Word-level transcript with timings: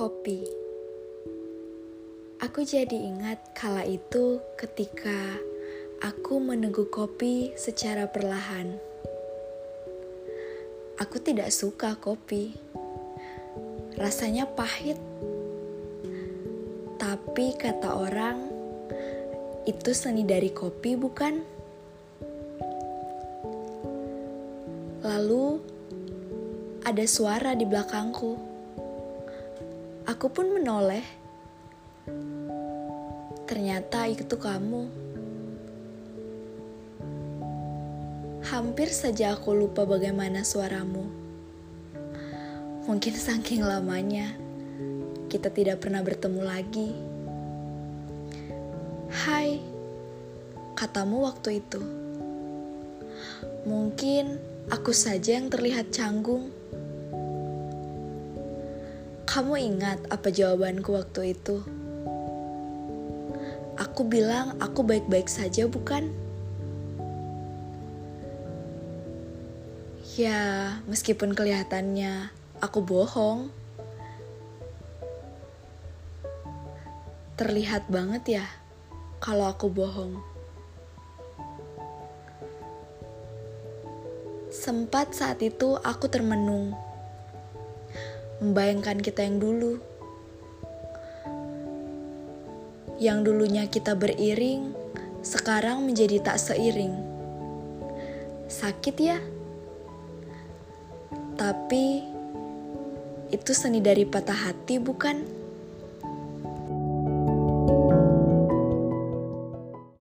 Kopi 0.00 0.40
Aku 2.40 2.64
jadi 2.64 2.96
ingat 2.96 3.52
kala 3.52 3.84
itu 3.84 4.40
ketika 4.56 5.36
aku 6.00 6.40
meneguk 6.40 6.88
kopi 6.88 7.52
secara 7.52 8.08
perlahan. 8.08 8.80
Aku 10.96 11.20
tidak 11.20 11.52
suka 11.52 12.00
kopi. 12.00 12.56
Rasanya 14.00 14.48
pahit. 14.48 14.96
Tapi 16.96 17.60
kata 17.60 17.92
orang, 17.92 18.48
itu 19.68 19.92
seni 19.92 20.24
dari 20.24 20.48
kopi 20.48 20.96
bukan? 20.96 21.44
Lalu 25.04 25.60
ada 26.88 27.04
suara 27.04 27.52
di 27.52 27.68
belakangku. 27.68 28.49
Aku 30.10 30.26
pun 30.26 30.50
menoleh. 30.50 31.06
Ternyata 33.46 34.10
itu 34.10 34.34
kamu. 34.34 34.90
Hampir 38.42 38.90
saja 38.90 39.38
aku 39.38 39.54
lupa 39.54 39.86
bagaimana 39.86 40.42
suaramu. 40.42 41.06
Mungkin 42.90 43.14
saking 43.14 43.62
lamanya 43.62 44.34
kita 45.30 45.46
tidak 45.46 45.78
pernah 45.78 46.02
bertemu 46.02 46.42
lagi. 46.42 46.90
Hai, 49.14 49.62
katamu 50.74 51.22
waktu 51.22 51.62
itu. 51.62 51.78
Mungkin 53.62 54.42
aku 54.74 54.90
saja 54.90 55.38
yang 55.38 55.46
terlihat 55.46 55.94
canggung 55.94 56.50
kamu 59.30 59.54
ingat 59.62 60.10
apa 60.10 60.26
jawabanku 60.34 60.90
waktu 60.90 61.38
itu? 61.38 61.62
Aku 63.78 64.02
bilang 64.02 64.58
aku 64.58 64.82
baik-baik 64.82 65.30
saja, 65.30 65.70
bukan? 65.70 66.10
Ya, 70.18 70.74
meskipun 70.90 71.38
kelihatannya 71.38 72.34
aku 72.58 72.82
bohong, 72.82 73.54
terlihat 77.38 77.86
banget 77.86 78.42
ya 78.42 78.46
kalau 79.22 79.46
aku 79.46 79.70
bohong. 79.70 80.18
Sempat 84.50 85.14
saat 85.14 85.38
itu 85.38 85.78
aku 85.78 86.10
termenung 86.10 86.89
membayangkan 88.40 88.98
kita 89.04 89.20
yang 89.24 89.36
dulu. 89.36 89.76
Yang 93.00 93.18
dulunya 93.32 93.64
kita 93.68 93.96
beriring, 93.96 94.72
sekarang 95.20 95.84
menjadi 95.84 96.20
tak 96.20 96.40
seiring. 96.40 96.92
Sakit 98.48 98.96
ya? 99.00 99.16
Tapi 101.36 102.04
itu 103.32 103.52
seni 103.56 103.80
dari 103.80 104.04
patah 104.04 104.52
hati, 104.52 104.76
bukan? 104.76 105.39